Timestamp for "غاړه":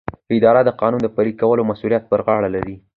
2.25-2.49